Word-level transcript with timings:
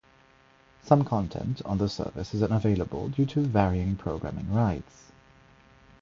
Some 0.83 1.03
content 1.05 1.61
on 1.63 1.77
the 1.77 1.87
service 1.87 2.33
is 2.33 2.41
unavailable 2.41 3.09
due 3.09 3.27
to 3.27 3.41
varying 3.45 3.95
programming 3.97 4.51
rights. 4.51 5.11